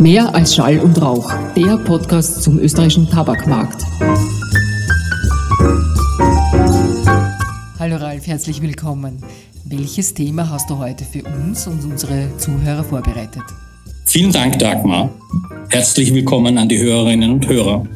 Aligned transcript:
Mehr 0.00 0.34
als 0.34 0.54
Schall 0.54 0.78
und 0.78 1.00
Rauch, 1.00 1.32
der 1.56 1.78
Podcast 1.78 2.42
zum 2.42 2.58
österreichischen 2.58 3.08
Tabakmarkt. 3.08 3.82
Hallo 7.78 7.96
Ralf, 7.96 8.26
herzlich 8.26 8.60
willkommen. 8.60 9.22
Welches 9.64 10.12
Thema 10.12 10.50
hast 10.50 10.68
du 10.68 10.76
heute 10.78 11.04
für 11.04 11.22
uns 11.24 11.66
und 11.66 11.82
unsere 11.84 12.28
Zuhörer 12.36 12.84
vorbereitet? 12.84 13.42
Vielen 14.04 14.32
Dank, 14.32 14.58
Dagmar. 14.58 15.10
Herzlich 15.70 16.12
willkommen 16.12 16.58
an 16.58 16.68
die 16.68 16.78
Hörerinnen 16.78 17.30
und 17.30 17.48
Hörer. 17.48 17.86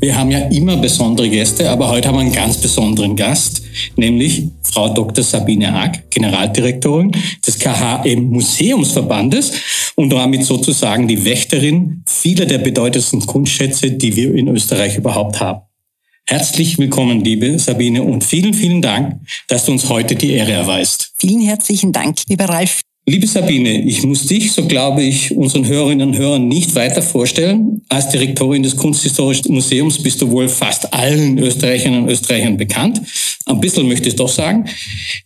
Wir 0.00 0.18
haben 0.18 0.30
ja 0.30 0.40
immer 0.48 0.76
besondere 0.76 1.30
Gäste, 1.30 1.70
aber 1.70 1.88
heute 1.88 2.08
haben 2.08 2.16
wir 2.16 2.20
einen 2.20 2.32
ganz 2.32 2.58
besonderen 2.58 3.16
Gast, 3.16 3.62
nämlich 3.96 4.50
Frau 4.74 4.88
Dr. 4.88 5.22
Sabine 5.22 5.72
Haag, 5.72 6.10
Generaldirektorin 6.10 7.12
des 7.46 7.60
KHM 7.60 8.24
Museumsverbandes 8.24 9.52
und 9.94 10.12
damit 10.12 10.44
sozusagen 10.44 11.06
die 11.06 11.24
Wächterin 11.24 12.02
vieler 12.06 12.44
der 12.44 12.58
bedeutendsten 12.58 13.24
Kunstschätze, 13.24 13.92
die 13.92 14.16
wir 14.16 14.34
in 14.34 14.48
Österreich 14.48 14.96
überhaupt 14.96 15.38
haben. 15.38 15.60
Herzlich 16.26 16.76
willkommen, 16.76 17.20
liebe 17.22 17.56
Sabine, 17.56 18.02
und 18.02 18.24
vielen, 18.24 18.52
vielen 18.52 18.82
Dank, 18.82 19.20
dass 19.46 19.66
du 19.66 19.72
uns 19.72 19.88
heute 19.88 20.16
die 20.16 20.32
Ehre 20.32 20.52
erweist. 20.52 21.12
Vielen 21.18 21.42
herzlichen 21.42 21.92
Dank, 21.92 22.22
lieber 22.28 22.46
Ralf. 22.46 22.80
Liebe 23.06 23.26
Sabine, 23.26 23.82
ich 23.82 24.02
muss 24.02 24.24
dich, 24.24 24.52
so 24.52 24.66
glaube 24.66 25.02
ich, 25.02 25.36
unseren 25.36 25.66
Hörerinnen 25.66 26.08
und 26.08 26.16
Hörern 26.16 26.48
nicht 26.48 26.74
weiter 26.74 27.02
vorstellen. 27.02 27.82
Als 27.90 28.08
Direktorin 28.08 28.62
des 28.62 28.78
Kunsthistorischen 28.78 29.52
Museums 29.52 30.02
bist 30.02 30.22
du 30.22 30.30
wohl 30.30 30.48
fast 30.48 30.94
allen 30.94 31.36
Österreicherinnen 31.36 32.04
und 32.04 32.08
Österreichern 32.08 32.56
bekannt. 32.56 33.02
Ein 33.44 33.60
bisschen 33.60 33.86
möchte 33.88 34.08
ich 34.08 34.16
doch 34.16 34.30
sagen. 34.30 34.64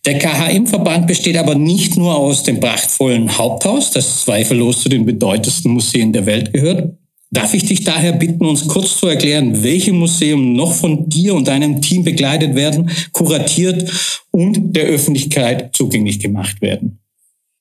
Der 0.05 0.19
KHM-Verband 0.19 1.07
besteht 1.07 1.37
aber 1.37 1.55
nicht 1.55 1.97
nur 1.97 2.17
aus 2.17 2.43
dem 2.43 2.59
prachtvollen 2.59 3.39
Haupthaus, 3.39 3.93
das 3.93 4.23
zweifellos 4.23 4.83
zu 4.83 4.89
den 4.89 5.07
bedeutendsten 5.07 5.71
Museen 5.71 6.13
der 6.13 6.27
Welt 6.27 6.53
gehört. 6.53 6.99
Darf 7.31 7.55
ich 7.55 7.65
dich 7.65 7.85
daher 7.85 8.13
bitten, 8.13 8.45
uns 8.45 8.67
kurz 8.67 8.99
zu 8.99 9.07
erklären, 9.07 9.63
welche 9.63 9.93
Museen 9.93 10.55
noch 10.55 10.75
von 10.75 11.09
dir 11.09 11.33
und 11.33 11.47
deinem 11.47 11.81
Team 11.81 12.03
begleitet 12.03 12.57
werden, 12.57 12.91
kuratiert 13.13 13.89
und 14.33 14.75
der 14.75 14.87
Öffentlichkeit 14.87 15.77
zugänglich 15.77 16.19
gemacht 16.19 16.61
werden? 16.61 16.99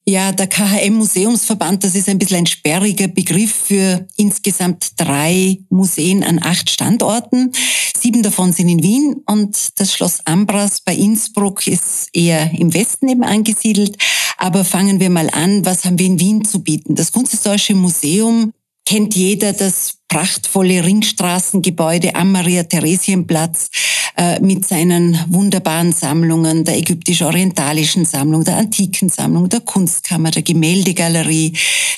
Ja, 0.10 0.32
der 0.32 0.48
KHM 0.48 0.94
Museumsverband, 0.94 1.84
das 1.84 1.94
ist 1.94 2.08
ein 2.08 2.18
bisschen 2.18 2.38
ein 2.38 2.46
sperriger 2.46 3.10
Begriff 3.10 3.54
für 3.54 4.08
insgesamt 4.16 4.94
drei 4.96 5.60
Museen 5.68 6.24
an 6.24 6.40
acht 6.42 6.70
Standorten. 6.70 7.52
Sieben 7.94 8.24
davon 8.24 8.54
sind 8.54 8.70
in 8.70 8.82
Wien 8.82 9.22
und 9.26 9.58
das 9.78 9.94
Schloss 9.94 10.26
Ambras 10.26 10.80
bei 10.80 10.96
Innsbruck 10.96 11.68
ist 11.68 12.08
eher 12.14 12.58
im 12.58 12.74
Westen 12.74 13.10
eben 13.10 13.26
angesiedelt. 13.26 13.98
Aber 14.38 14.64
fangen 14.64 15.02
wir 15.02 15.10
mal 15.10 15.30
an, 15.30 15.66
was 15.66 15.84
haben 15.84 16.00
wir 16.00 16.06
in 16.06 16.22
Wien 16.22 16.46
zu 16.46 16.64
bieten? 16.64 16.96
Das 16.96 17.12
Kunsthistorische 17.12 17.76
Museum 17.76 18.54
kennt 18.86 19.14
jeder 19.14 19.52
das 19.52 19.97
prachtvolle 20.08 20.84
Ringstraßengebäude 20.84 22.16
am 22.16 22.32
Maria-Theresien-Platz 22.32 23.70
äh, 24.16 24.40
mit 24.40 24.66
seinen 24.66 25.20
wunderbaren 25.28 25.92
Sammlungen, 25.92 26.64
der 26.64 26.78
ägyptisch-orientalischen 26.78 28.06
Sammlung, 28.06 28.44
der 28.44 28.58
antiken 28.58 29.10
Sammlung, 29.10 29.50
der 29.50 29.60
Kunstkammer, 29.60 30.32
der 30.32 30.42
Gemäldegalerie, 30.42 31.54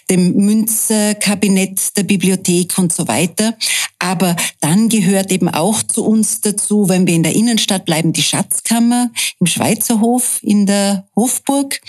dem 0.09 0.33
Münzkabinett 0.33 1.95
der 1.95 2.03
Bibliothek 2.03 2.77
und 2.77 2.91
so 2.91 3.07
weiter. 3.07 3.55
Aber 3.99 4.35
dann 4.61 4.89
gehört 4.89 5.31
eben 5.31 5.49
auch 5.49 5.83
zu 5.83 6.05
uns 6.05 6.41
dazu, 6.41 6.87
wenn 6.87 7.05
wir 7.05 7.13
in 7.13 7.23
der 7.23 7.35
Innenstadt 7.35 7.85
bleiben, 7.85 8.13
die 8.13 8.23
Schatzkammer 8.23 9.11
im 9.39 9.47
Schweizerhof 9.47 10.39
in 10.41 10.65
der 10.65 11.07
Hofburg, 11.15 11.81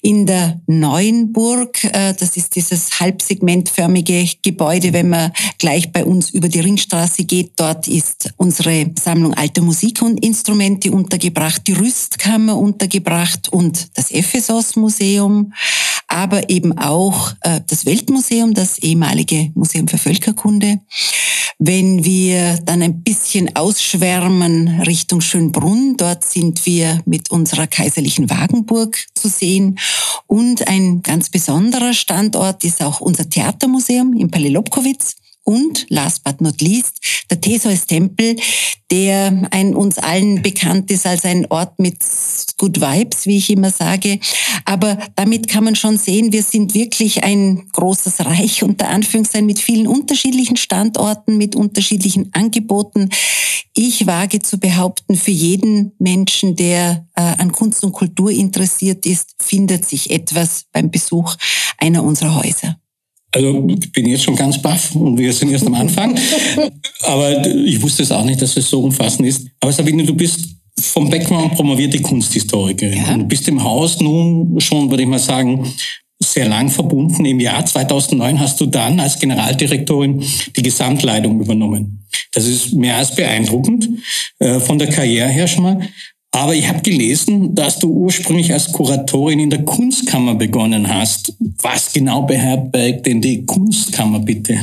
in 0.00 0.26
der 0.26 0.60
Neuen 0.66 1.32
Burg, 1.32 1.82
äh, 1.84 2.14
das 2.14 2.36
ist 2.36 2.54
dieses 2.54 3.00
halbsegmentförmige 3.00 4.28
Gebäude, 4.42 4.92
wenn 4.92 5.08
man 5.08 5.32
gleich 5.58 5.92
bei 5.92 6.04
uns 6.04 6.30
über 6.30 6.48
die 6.48 6.60
Ringstraße 6.60 7.24
geht. 7.24 7.52
Dort 7.56 7.88
ist 7.88 8.32
unsere 8.36 8.90
Sammlung 8.98 9.34
alter 9.34 9.62
Musikinstrumente 9.62 10.90
untergebracht, 10.90 11.66
die 11.66 11.72
Rüstkammer 11.72 12.56
untergebracht 12.56 13.48
und 13.48 13.88
das 13.94 14.10
Ephesos 14.10 14.76
Museum, 14.76 15.52
aber 16.06 16.48
eben 16.48 16.78
auch 16.78 17.32
äh, 17.42 17.60
das 17.66 17.84
Weltmuseum, 17.84 18.54
das 18.54 18.78
ehemalige 18.78 19.50
Museum 19.54 19.88
für 19.88 19.98
Völkerkunde. 19.98 20.80
Wenn 21.60 22.04
wir 22.04 22.60
dann 22.64 22.82
ein 22.82 23.02
bisschen 23.02 23.56
ausschwärmen 23.56 24.80
Richtung 24.82 25.20
Schönbrunn, 25.20 25.96
dort 25.96 26.24
sind 26.24 26.64
wir 26.66 27.02
mit 27.04 27.32
unserer 27.32 27.66
kaiserlichen 27.66 28.30
Wagenburg 28.30 28.96
zu 29.14 29.28
sehen. 29.28 29.76
Und 30.28 30.68
ein 30.68 31.02
ganz 31.02 31.30
besonderer 31.30 31.94
Standort 31.94 32.62
ist 32.62 32.80
auch 32.80 33.00
unser 33.00 33.28
Theatermuseum 33.28 34.12
in 34.12 34.30
Palais 34.30 34.50
Lobkowitz. 34.50 35.16
Und 35.48 35.86
last 35.88 36.24
but 36.24 36.42
not 36.42 36.60
least, 36.60 37.00
der 37.30 37.40
Theseus-Tempel, 37.40 38.36
der 38.90 39.48
ein 39.50 39.74
uns 39.74 39.96
allen 39.96 40.42
bekannt 40.42 40.90
ist 40.90 41.06
als 41.06 41.24
ein 41.24 41.46
Ort 41.46 41.78
mit 41.78 41.96
Good 42.58 42.82
Vibes, 42.82 43.24
wie 43.24 43.38
ich 43.38 43.48
immer 43.48 43.70
sage. 43.70 44.20
Aber 44.66 44.98
damit 45.16 45.48
kann 45.48 45.64
man 45.64 45.74
schon 45.74 45.96
sehen, 45.96 46.34
wir 46.34 46.42
sind 46.42 46.74
wirklich 46.74 47.24
ein 47.24 47.66
großes 47.72 48.26
Reich 48.26 48.62
unter 48.62 48.88
Anführungszeichen 48.88 49.46
mit 49.46 49.58
vielen 49.58 49.86
unterschiedlichen 49.86 50.58
Standorten, 50.58 51.38
mit 51.38 51.56
unterschiedlichen 51.56 52.28
Angeboten. 52.34 53.08
Ich 53.74 54.06
wage 54.06 54.40
zu 54.40 54.58
behaupten, 54.58 55.16
für 55.16 55.30
jeden 55.30 55.92
Menschen, 55.98 56.56
der 56.56 57.06
äh, 57.14 57.22
an 57.22 57.52
Kunst 57.52 57.82
und 57.84 57.92
Kultur 57.92 58.30
interessiert 58.30 59.06
ist, 59.06 59.34
findet 59.40 59.86
sich 59.86 60.10
etwas 60.10 60.66
beim 60.72 60.90
Besuch 60.90 61.36
einer 61.78 62.04
unserer 62.04 62.34
Häuser. 62.34 62.76
Also 63.32 63.68
ich 63.68 63.92
bin 63.92 64.06
jetzt 64.06 64.24
schon 64.24 64.36
ganz 64.36 64.60
baff 64.60 64.94
und 64.94 65.18
wir 65.18 65.32
sind 65.32 65.50
erst 65.50 65.66
am 65.66 65.74
Anfang. 65.74 66.18
Aber 67.02 67.46
ich 67.46 67.80
wusste 67.82 68.02
es 68.02 68.10
auch 68.10 68.24
nicht, 68.24 68.40
dass 68.40 68.56
es 68.56 68.70
so 68.70 68.82
umfassend 68.82 69.28
ist. 69.28 69.46
Aber 69.60 69.72
Sabine, 69.72 70.04
du 70.04 70.14
bist 70.14 70.40
vom 70.80 71.10
Background 71.10 71.54
promovierte 71.54 72.00
Kunsthistorikerin. 72.00 72.98
Ja. 72.98 73.16
Du 73.16 73.24
bist 73.24 73.48
im 73.48 73.62
Haus 73.62 74.00
nun 74.00 74.60
schon, 74.60 74.90
würde 74.90 75.02
ich 75.02 75.08
mal 75.08 75.18
sagen, 75.18 75.72
sehr 76.20 76.48
lang 76.48 76.68
verbunden. 76.68 77.24
Im 77.24 77.40
Jahr 77.40 77.64
2009 77.64 78.40
hast 78.40 78.60
du 78.60 78.66
dann 78.66 78.98
als 78.98 79.18
Generaldirektorin 79.18 80.22
die 80.56 80.62
Gesamtleitung 80.62 81.40
übernommen. 81.40 82.06
Das 82.32 82.46
ist 82.46 82.72
mehr 82.74 82.96
als 82.96 83.14
beeindruckend 83.14 83.88
äh, 84.38 84.58
von 84.60 84.78
der 84.78 84.88
Karriere 84.88 85.28
her 85.28 85.46
schon 85.46 85.64
mal. 85.64 85.88
Aber 86.32 86.54
ich 86.54 86.68
habe 86.68 86.80
gelesen, 86.82 87.54
dass 87.54 87.78
du 87.78 87.90
ursprünglich 87.90 88.52
als 88.52 88.70
Kuratorin 88.72 89.40
in 89.40 89.50
der 89.50 89.64
Kunstkammer 89.64 90.34
begonnen 90.34 90.92
hast. 90.92 91.34
Was 91.62 91.92
genau 91.92 92.22
beherbergt 92.22 93.06
denn 93.06 93.20
die 93.20 93.44
Kunstkammer 93.44 94.20
bitte? 94.20 94.58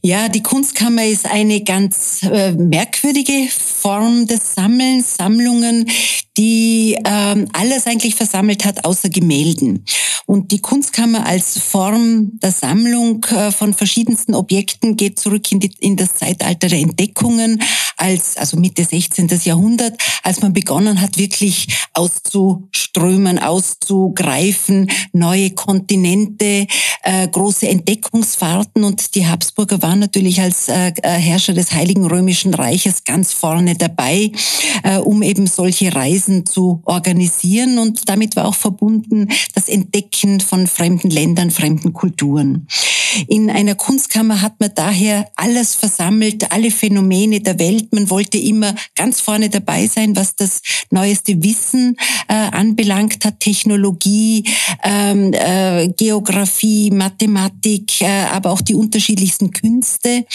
Ja, 0.00 0.30
die 0.30 0.42
Kunstkammer 0.42 1.04
ist 1.04 1.26
eine 1.26 1.62
ganz 1.62 2.22
äh, 2.22 2.52
merkwürdige 2.52 3.48
Form 3.50 4.26
des 4.26 4.54
Sammelns, 4.54 5.16
Sammlungen, 5.16 5.90
die 6.38 6.98
ähm, 7.04 7.48
alles 7.52 7.86
eigentlich 7.86 8.14
versammelt 8.14 8.64
hat 8.64 8.84
außer 8.84 9.10
Gemälden. 9.10 9.84
Und 10.26 10.52
die 10.52 10.60
Kunstkammer 10.60 11.26
als 11.26 11.58
Form 11.58 12.38
der 12.40 12.50
Sammlung 12.50 13.24
äh, 13.24 13.52
von 13.52 13.74
verschiedensten 13.74 14.34
Objekten 14.34 14.96
geht 14.96 15.18
zurück 15.18 15.52
in, 15.52 15.60
die, 15.60 15.70
in 15.80 15.96
das 15.96 16.14
Zeitalter 16.14 16.68
der 16.68 16.78
Entdeckungen, 16.78 17.62
als 17.96 18.36
also 18.36 18.56
Mitte 18.56 18.84
16. 18.84 19.28
Jahrhundert, 19.44 20.00
als 20.22 20.40
man 20.40 20.54
begonnen 20.54 21.00
hat, 21.00 21.18
wirklich 21.18 21.68
auszuströmen, 21.92 23.38
auszugreifen, 23.38 24.90
neue 25.12 25.50
Kontinente, 25.50 26.66
äh, 27.02 27.28
große 27.28 27.68
Entdeckungsfahrten. 27.68 28.82
Und 28.82 29.14
die 29.14 29.26
Habsburger 29.26 29.73
waren 29.82 29.98
natürlich 29.98 30.40
als 30.40 30.68
äh, 30.68 30.92
äh 31.02 31.10
Herrscher 31.10 31.54
des 31.54 31.72
Heiligen 31.72 32.06
Römischen 32.06 32.54
Reiches 32.54 33.04
ganz 33.04 33.32
vorne 33.32 33.74
dabei, 33.76 34.32
äh, 34.82 34.98
um 34.98 35.22
eben 35.22 35.46
solche 35.46 35.94
Reisen 35.94 36.04
Reisen 36.04 36.46
zu 36.46 36.82
organisieren 36.84 37.78
und 37.78 38.08
damit 38.08 38.36
war 38.36 38.46
auch 38.46 38.54
verbunden 38.54 39.28
das 39.54 39.68
Entdecken 39.68 40.40
von 40.40 40.66
fremden 40.66 41.10
Ländern, 41.10 41.50
fremden 41.50 41.92
Kulturen. 41.92 42.66
In 43.28 43.50
einer 43.50 43.74
Kunstkammer 43.74 44.42
hat 44.42 44.58
man 44.58 44.72
daher 44.74 45.30
alles 45.36 45.74
versammelt, 45.74 46.50
alle 46.50 46.70
Phänomene 46.70 47.40
der 47.40 47.58
Welt. 47.58 47.92
Man 47.92 48.10
wollte 48.10 48.38
immer 48.38 48.74
ganz 48.96 49.20
vorne 49.20 49.48
dabei 49.50 49.86
sein, 49.86 50.16
was 50.16 50.34
das 50.34 50.62
neueste 50.90 51.42
Wissen 51.42 51.96
äh, 52.28 52.34
anbelangt 52.34 53.24
hat, 53.24 53.40
Technologie, 53.40 54.44
ähm, 54.82 55.32
äh, 55.32 55.88
Geografie, 55.96 56.90
Mathematik, 56.90 58.00
äh, 58.00 58.24
aber 58.32 58.50
auch 58.50 58.60
die 58.60 58.74
unterschiedlichsten 58.74 59.52
Künste. 59.64 60.26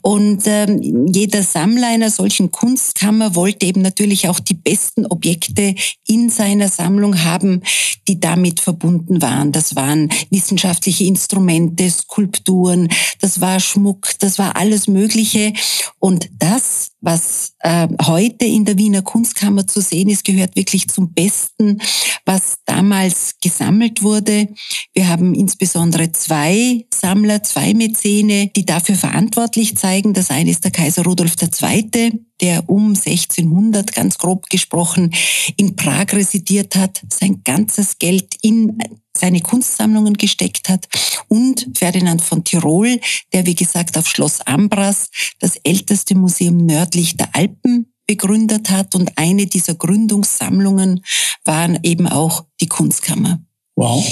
Und 0.00 0.42
ähm, 0.46 1.08
jeder 1.12 1.42
Sammler 1.42 1.88
einer 1.88 2.10
solchen 2.10 2.52
Kunstkammer 2.52 3.34
wollte 3.34 3.66
eben 3.66 3.82
natürlich 3.82 4.28
auch 4.28 4.38
die 4.38 4.54
besten 4.54 5.06
Objekte 5.06 5.16
Objekte 5.26 5.74
in 6.06 6.30
seiner 6.30 6.68
Sammlung 6.68 7.24
haben, 7.24 7.62
die 8.06 8.20
damit 8.20 8.60
verbunden 8.60 9.20
waren. 9.22 9.50
Das 9.50 9.74
waren 9.74 10.08
wissenschaftliche 10.30 11.04
Instrumente, 11.04 11.90
Skulpturen, 11.90 12.88
das 13.20 13.40
war 13.40 13.58
Schmuck, 13.58 14.10
das 14.20 14.38
war 14.38 14.56
alles 14.56 14.86
Mögliche. 14.86 15.52
Und 15.98 16.28
das 16.38 16.92
was 17.06 17.52
äh, 17.60 17.86
heute 18.04 18.46
in 18.46 18.64
der 18.64 18.76
Wiener 18.76 19.00
Kunstkammer 19.00 19.64
zu 19.68 19.80
sehen 19.80 20.08
ist, 20.08 20.24
gehört 20.24 20.56
wirklich 20.56 20.88
zum 20.88 21.12
Besten, 21.12 21.80
was 22.24 22.58
damals 22.66 23.36
gesammelt 23.40 24.02
wurde. 24.02 24.48
Wir 24.92 25.06
haben 25.06 25.32
insbesondere 25.32 26.10
zwei 26.10 26.84
Sammler, 26.92 27.44
zwei 27.44 27.74
Mäzene, 27.74 28.48
die 28.48 28.66
dafür 28.66 28.96
verantwortlich 28.96 29.76
zeigen. 29.76 30.14
Das 30.14 30.30
eine 30.30 30.50
ist 30.50 30.64
der 30.64 30.72
Kaiser 30.72 31.04
Rudolf 31.04 31.36
II., 31.40 32.12
der 32.40 32.68
um 32.68 32.88
1600 32.88 33.94
ganz 33.94 34.18
grob 34.18 34.48
gesprochen 34.50 35.14
in 35.56 35.76
Prag 35.76 36.12
residiert 36.12 36.76
hat, 36.76 37.02
sein 37.12 37.42
ganzes 37.44 37.98
Geld 37.98 38.34
in 38.42 38.78
seine 39.16 39.40
Kunstsammlungen 39.40 40.14
gesteckt 40.14 40.68
hat 40.68 40.86
und 41.28 41.68
Ferdinand 41.74 42.20
von 42.20 42.44
Tirol, 42.44 43.00
der 43.32 43.46
wie 43.46 43.54
gesagt 43.54 43.96
auf 43.96 44.06
Schloss 44.08 44.40
Ambras 44.42 45.08
das 45.38 45.56
älteste 45.64 46.14
Museum 46.14 46.58
nördlich 46.66 47.16
der 47.16 47.34
Alpen 47.34 47.92
begründet 48.06 48.70
hat 48.70 48.94
und 48.94 49.12
eine 49.16 49.46
dieser 49.46 49.74
Gründungssammlungen 49.74 51.02
waren 51.44 51.78
eben 51.82 52.06
auch 52.06 52.44
die 52.60 52.68
Kunstkammer. 52.68 53.40
Wow. 53.74 54.04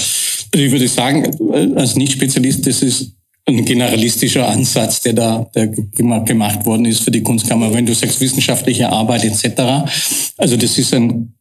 Ich 0.53 0.71
würde 0.71 0.87
sagen, 0.87 1.75
als 1.77 1.95
Nicht-Spezialist, 1.95 2.65
das 2.65 2.81
ist 2.81 3.14
ein 3.47 3.63
generalistischer 3.63 4.47
Ansatz, 4.47 5.01
der 5.01 5.13
da 5.13 5.49
der 5.53 5.67
gemacht 5.67 6.65
worden 6.65 6.85
ist 6.85 7.03
für 7.03 7.11
die 7.11 7.21
Kunstkammer. 7.21 7.73
Wenn 7.73 7.85
du 7.85 7.93
sagst 7.93 8.19
wissenschaftliche 8.19 8.89
Arbeit 8.89 9.23
etc., 9.23 10.33
also 10.37 10.57
das 10.57 10.77
ist 10.77 10.93
ein 10.93 11.34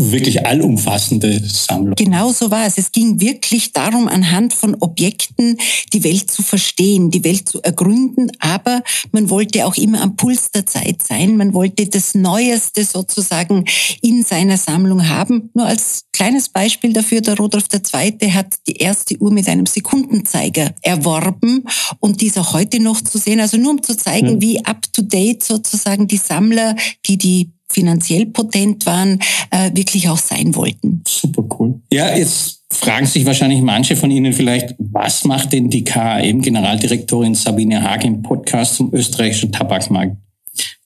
wirklich 0.00 0.46
allumfassende 0.46 1.40
Sammlung. 1.46 1.94
Genau 1.96 2.32
so 2.32 2.50
war 2.50 2.66
es. 2.66 2.78
Es 2.78 2.92
ging 2.92 3.20
wirklich 3.20 3.72
darum, 3.72 4.08
anhand 4.08 4.54
von 4.54 4.76
Objekten 4.80 5.56
die 5.92 6.02
Welt 6.04 6.30
zu 6.30 6.42
verstehen, 6.42 7.10
die 7.10 7.24
Welt 7.24 7.48
zu 7.48 7.62
ergründen, 7.62 8.32
aber 8.38 8.82
man 9.12 9.30
wollte 9.30 9.66
auch 9.66 9.76
immer 9.76 10.00
am 10.00 10.16
Puls 10.16 10.50
der 10.50 10.66
Zeit 10.66 11.02
sein. 11.02 11.36
Man 11.36 11.54
wollte 11.54 11.86
das 11.86 12.14
Neueste 12.14 12.84
sozusagen 12.84 13.64
in 14.00 14.22
seiner 14.22 14.56
Sammlung 14.56 15.08
haben. 15.08 15.50
Nur 15.54 15.66
als 15.66 16.06
kleines 16.12 16.48
Beispiel 16.48 16.92
dafür, 16.92 17.20
der 17.20 17.36
Rudolf 17.36 17.64
II. 17.72 18.30
hat 18.30 18.54
die 18.66 18.76
erste 18.76 19.18
Uhr 19.18 19.32
mit 19.32 19.48
einem 19.48 19.66
Sekundenzeiger 19.66 20.74
erworben 20.82 21.64
und 21.98 22.20
die 22.20 22.26
ist 22.26 22.38
auch 22.38 22.52
heute 22.52 22.80
noch 22.80 23.00
zu 23.00 23.18
sehen. 23.18 23.40
Also 23.40 23.56
nur 23.56 23.72
um 23.72 23.82
zu 23.82 23.96
zeigen, 23.96 24.36
mhm. 24.36 24.42
wie 24.42 24.64
up-to-date 24.64 25.42
sozusagen 25.42 26.08
die 26.08 26.16
Sammler, 26.16 26.76
die 27.06 27.18
die 27.18 27.50
finanziell 27.70 28.26
potent 28.26 28.84
waren, 28.86 29.18
äh, 29.50 29.70
wirklich 29.74 30.08
auch 30.08 30.18
sein 30.18 30.54
wollten. 30.54 31.02
Super 31.06 31.44
cool. 31.58 31.80
Ja, 31.92 32.16
jetzt 32.16 32.60
fragen 32.70 33.06
sich 33.06 33.26
wahrscheinlich 33.26 33.60
manche 33.62 33.96
von 33.96 34.10
Ihnen 34.10 34.32
vielleicht, 34.32 34.74
was 34.78 35.24
macht 35.24 35.52
denn 35.52 35.70
die 35.70 35.84
KAM-Generaldirektorin 35.84 37.34
Sabine 37.34 37.82
Haag 37.82 38.04
im 38.04 38.22
Podcast 38.22 38.76
zum 38.76 38.92
österreichischen 38.92 39.52
Tabakmarkt? 39.52 40.16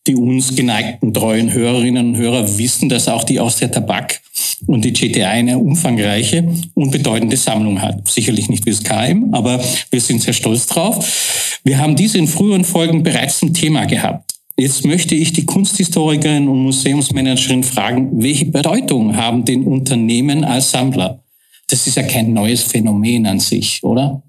Die 0.06 0.14
uns 0.14 0.54
geneigten 0.54 1.14
treuen 1.14 1.52
Hörerinnen 1.52 2.08
und 2.08 2.16
Hörer 2.16 2.58
wissen, 2.58 2.90
dass 2.90 3.08
auch 3.08 3.24
die 3.24 3.40
Austria 3.40 3.68
Tabak 3.68 4.20
und 4.66 4.84
die 4.84 4.92
GTI 4.92 5.24
eine 5.24 5.58
umfangreiche 5.58 6.46
und 6.74 6.90
bedeutende 6.90 7.38
Sammlung 7.38 7.80
hat. 7.80 8.06
Sicherlich 8.08 8.50
nicht 8.50 8.66
wie 8.66 8.70
das 8.70 8.82
KM, 8.82 9.32
aber 9.32 9.62
wir 9.90 10.00
sind 10.00 10.20
sehr 10.20 10.34
stolz 10.34 10.66
drauf. 10.66 11.58
Wir 11.64 11.78
haben 11.78 11.96
diese 11.96 12.18
in 12.18 12.28
früheren 12.28 12.64
Folgen 12.64 13.02
bereits 13.02 13.38
zum 13.38 13.54
Thema 13.54 13.86
gehabt. 13.86 14.33
Jetzt 14.56 14.84
möchte 14.84 15.16
ich 15.16 15.32
die 15.32 15.46
Kunsthistorikerin 15.46 16.48
und 16.48 16.62
Museumsmanagerin 16.62 17.64
fragen, 17.64 18.22
welche 18.22 18.46
Bedeutung 18.46 19.16
haben 19.16 19.44
denn 19.44 19.64
Unternehmen 19.64 20.44
als 20.44 20.70
Sammler? 20.70 21.24
Das 21.68 21.86
ist 21.88 21.96
ja 21.96 22.04
kein 22.04 22.32
neues 22.32 22.62
Phänomen 22.62 23.26
an 23.26 23.40
sich, 23.40 23.82
oder? 23.82 24.22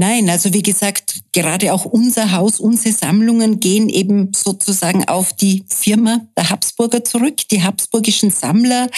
Nein, 0.00 0.30
also 0.30 0.54
wie 0.54 0.62
gesagt, 0.62 1.24
gerade 1.32 1.74
auch 1.74 1.84
unser 1.84 2.30
Haus, 2.30 2.60
unsere 2.60 2.94
Sammlungen 2.94 3.58
gehen 3.58 3.88
eben 3.88 4.30
sozusagen 4.32 5.08
auf 5.08 5.32
die 5.32 5.64
Firma 5.66 6.20
der 6.36 6.50
Habsburger 6.50 7.02
zurück, 7.02 7.48
die 7.50 7.64
habsburgischen 7.64 8.30
Sammler, 8.30 8.88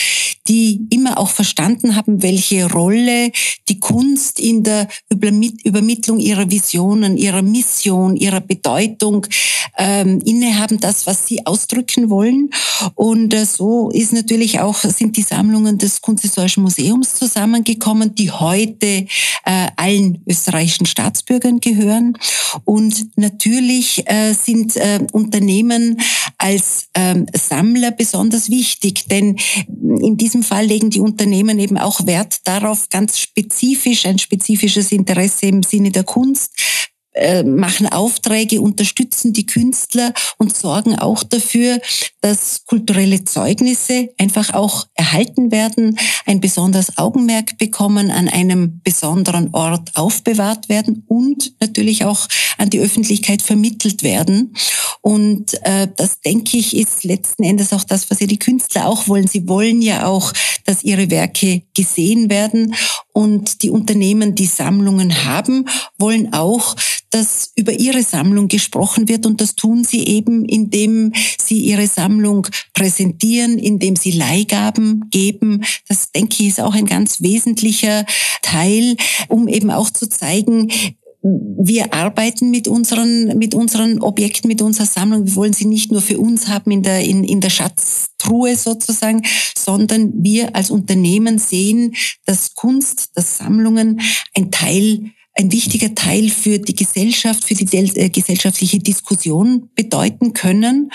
die 0.47 0.87
immer 0.91 1.17
auch 1.17 1.31
verstanden 1.31 1.97
haben, 1.97 2.23
welche 2.23 2.71
Rolle 2.71 3.33
die 3.71 3.81
Kunst 3.81 4.39
in 4.39 4.63
der 4.63 4.89
Übermittlung 5.09 6.19
ihrer 6.19 6.51
Visionen, 6.51 7.17
ihrer 7.17 7.41
Mission, 7.41 8.15
ihrer 8.15 8.43
Bedeutung 8.43 9.27
ähm, 9.79 10.21
innehaben, 10.27 10.81
das, 10.81 11.07
was 11.07 11.27
sie 11.27 11.47
ausdrücken 11.47 12.11
wollen. 12.11 12.51
Und 12.95 13.33
äh, 13.33 13.47
so 13.47 13.89
ist 13.91 14.13
natürlich 14.13 14.61
auch, 14.61 14.77
sind 14.77 15.17
die 15.17 15.23
Sammlungen 15.23 15.79
des 15.79 16.03
Kunsthistorischen 16.03 16.63
Museums 16.63 17.15
zusammengekommen, 17.15 18.15
die 18.15 18.31
heute 18.31 18.87
äh, 18.87 19.07
allen 19.77 20.23
österreichischen 20.27 20.87
Staatsbürgern 20.91 21.61
gehören. 21.61 22.19
Und 22.65 23.17
natürlich 23.17 24.05
äh, 24.07 24.33
sind 24.35 24.77
äh, 24.77 25.01
Unternehmen 25.13 26.01
als 26.39 26.89
ähm, 26.95 27.27
Sammler 27.33 27.91
besonders 27.91 28.51
wichtig, 28.51 29.07
denn 29.09 29.37
in 30.01 30.17
diesem 30.17 30.43
Fall 30.43 30.67
legen 30.67 30.91
die 30.91 31.01
Unternehmen 31.01 31.59
eben 31.59 31.79
auch 31.79 32.07
Wert 32.07 32.41
darauf, 32.45 32.89
ganz 32.89 33.19
spezifisch, 33.19 34.07
ein 34.07 34.19
spezifisches 34.19 34.93
Interesse 34.93 35.47
im 35.47 35.63
Sinne 35.63 35.91
der 35.91 36.05
Kunst 36.05 36.53
äh, 36.57 36.90
machen 37.45 37.89
Aufträge, 37.89 38.61
unterstützen 38.61 39.33
die 39.33 39.47
Künstler 39.47 40.13
und 40.39 40.57
sorgen 40.57 40.97
auch 40.97 41.23
dafür, 41.23 41.81
dass 42.21 42.65
kulturelle 42.67 43.25
Zeugnisse 43.25 44.11
einfach 44.19 44.55
auch 44.55 44.87
erhalten 44.95 45.51
werden, 45.51 45.99
ein 46.27 46.41
besonderes 46.41 46.99
Augenmerk 46.99 47.59
bekommen, 47.59 48.11
an 48.11 48.29
einem 48.29 48.81
besonderen 48.85 49.53
Ort 49.55 49.97
aufbewahrt 49.97 50.69
werden 50.69 51.05
und 51.09 51.53
natürlich 51.61 52.05
auch 52.05 52.29
an 52.59 52.71
die 52.71 52.81
Öffentlichkeit 52.81 53.43
vermittelt 53.43 54.03
werden. 54.03 54.55
Und 55.01 55.55
äh, 55.65 55.89
das, 55.97 56.21
denke 56.21 56.59
ich, 56.59 56.77
ist 56.77 57.05
letzten 57.05 57.43
Endes 57.43 57.73
auch 57.73 57.85
das, 57.85 58.11
was 58.11 58.21
ja 58.21 58.27
die 58.27 58.39
Künstler 58.39 58.87
auch 58.87 59.09
wollen. 59.09 59.27
Sie 59.27 59.49
wollen 59.49 59.83
ja 59.83 60.07
auch, 60.07 60.33
dass 60.67 60.85
ihre 60.85 61.11
Werke 61.11 61.63
gesehen 61.75 62.31
werden 62.31 62.75
und 63.13 63.63
die 63.63 63.71
Unternehmen, 63.71 64.35
die 64.35 64.47
Sammlungen 64.47 65.25
haben, 65.25 65.67
wollen 65.99 66.33
auch, 66.33 66.77
dass 67.11 67.53
über 67.57 67.73
ihre 67.73 68.03
Sammlung 68.03 68.49
gesprochen 68.49 69.09
wird 69.09 69.27
und 69.27 69.41
das 69.41 69.57
tun 69.57 69.85
sie 69.85 70.07
eben, 70.07 70.45
indem 70.45 71.13
sie 71.41 71.61
ihre 71.61 71.87
Sammlung 71.87 72.47
präsentieren, 72.73 73.59
indem 73.59 73.97
sie 73.97 74.13
Leihgaben 74.13 75.09
geben. 75.11 75.65
Das 75.89 76.13
denke 76.13 76.43
ich 76.43 76.49
ist 76.51 76.61
auch 76.61 76.75
ein 76.75 76.87
ganz 76.87 77.21
wesentlicher 77.21 78.05
Teil, 78.43 78.97
um 79.29 79.49
eben 79.49 79.71
auch 79.71 79.91
zu 79.91 80.09
zeigen, 80.09 80.71
wir 81.23 81.93
arbeiten 81.93 82.51
mit 82.51 82.67
unseren, 82.67 83.37
mit 83.39 83.55
unseren 83.55 84.01
Objekten, 84.01 84.49
mit 84.49 84.63
unserer 84.63 84.87
Sammlung. 84.87 85.27
Wir 85.27 85.37
wollen 85.37 85.53
sie 85.53 85.67
nicht 85.67 85.93
nur 85.93 86.01
für 86.01 86.19
uns 86.19 86.49
haben 86.49 86.71
in 86.71 86.83
der, 86.83 87.01
in, 87.05 87.25
in 87.25 87.41
der 87.41 87.51
Schatztruhe 87.51 88.57
sozusagen, 88.57 89.23
sondern 89.57 90.13
wir 90.23 90.57
als 90.57 90.71
Unternehmen 90.71 91.39
sehen, 91.39 91.95
dass 92.25 92.55
Kunst, 92.55 93.11
dass 93.15 93.37
Sammlungen 93.37 94.01
ein 94.35 94.51
Teil 94.51 95.13
ein 95.35 95.53
wichtiger 95.53 95.95
Teil 95.95 96.29
für 96.29 96.59
die 96.59 96.75
Gesellschaft, 96.75 97.45
für 97.45 97.55
die 97.55 97.65
äh, 97.77 98.11
gesellschaftliche 98.11 98.79
Diskussion 98.79 99.71
bedeuten 99.75 100.35
können. 100.35 100.91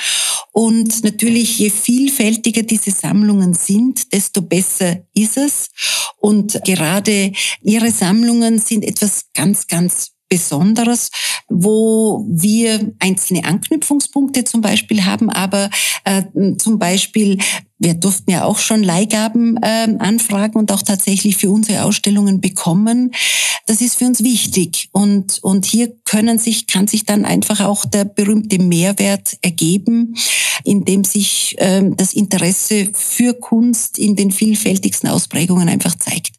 Und 0.52 1.04
natürlich, 1.04 1.58
je 1.58 1.70
vielfältiger 1.70 2.64
diese 2.64 2.92
Sammlungen 2.92 3.54
sind, 3.54 4.14
desto 4.14 4.42
besser 4.42 5.00
ist 5.14 5.38
es. 5.38 5.70
Und 6.18 6.60
gerade 6.66 7.32
Ihre 7.62 7.92
Sammlungen 7.92 8.60
sind 8.60 8.84
etwas 8.84 9.26
ganz, 9.34 9.68
ganz 9.68 10.15
Besonderes, 10.30 11.12
wo 11.48 12.26
wir 12.28 12.94
einzelne 13.00 13.46
Anknüpfungspunkte 13.46 14.44
zum 14.44 14.62
Beispiel 14.62 15.06
haben, 15.06 15.30
aber 15.30 15.70
äh, 16.04 16.24
zum 16.58 16.80
Beispiel 16.80 17.38
wir 17.78 17.94
durften 17.94 18.32
ja 18.32 18.46
auch 18.46 18.58
schon 18.58 18.84
Leihgaben 18.84 19.58
äh, 19.58 19.96
anfragen 20.00 20.58
und 20.58 20.72
auch 20.72 20.82
tatsächlich 20.82 21.36
für 21.36 21.52
unsere 21.52 21.84
Ausstellungen 21.84 22.40
bekommen. 22.40 23.12
Das 23.68 23.82
ist 23.82 23.98
für 23.98 24.06
uns 24.06 24.24
wichtig 24.24 24.90
und 24.92 25.40
und 25.44 25.66
hier 25.66 25.94
können 26.06 26.40
sich 26.40 26.68
kann 26.68 26.88
sich 26.88 27.06
dann 27.06 27.26
einfach 27.26 27.62
auch 27.62 27.84
der 27.86 28.06
berühmte 28.06 28.60
Mehrwert 28.60 29.38
ergeben, 29.42 30.16
indem 30.64 31.04
sich 31.04 31.56
äh, 31.58 31.84
das 31.96 32.14
Interesse 32.14 32.90
für 32.94 33.34
Kunst 33.34 34.00
in 34.00 34.16
den 34.16 34.32
vielfältigsten 34.32 35.10
Ausprägungen 35.10 35.68
einfach 35.68 35.96
zeigt. 35.96 36.35